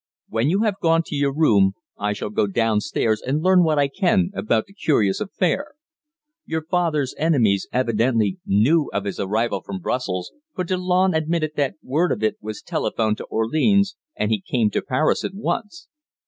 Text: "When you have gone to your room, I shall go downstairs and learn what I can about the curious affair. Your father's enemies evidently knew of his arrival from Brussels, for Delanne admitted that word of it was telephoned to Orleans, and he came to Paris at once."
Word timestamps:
"When 0.29 0.49
you 0.49 0.63
have 0.63 0.79
gone 0.81 1.03
to 1.03 1.15
your 1.15 1.31
room, 1.31 1.73
I 1.95 2.13
shall 2.13 2.31
go 2.31 2.47
downstairs 2.47 3.21
and 3.21 3.39
learn 3.43 3.63
what 3.63 3.77
I 3.77 3.87
can 3.87 4.31
about 4.33 4.65
the 4.65 4.73
curious 4.73 5.21
affair. 5.21 5.73
Your 6.43 6.63
father's 6.65 7.13
enemies 7.19 7.67
evidently 7.71 8.39
knew 8.43 8.89
of 8.93 9.05
his 9.05 9.19
arrival 9.19 9.61
from 9.61 9.77
Brussels, 9.77 10.31
for 10.55 10.63
Delanne 10.63 11.13
admitted 11.13 11.51
that 11.55 11.75
word 11.83 12.11
of 12.11 12.23
it 12.23 12.37
was 12.41 12.63
telephoned 12.63 13.17
to 13.17 13.25
Orleans, 13.25 13.95
and 14.15 14.31
he 14.31 14.41
came 14.41 14.71
to 14.71 14.81
Paris 14.81 15.23
at 15.23 15.35
once." 15.35 15.87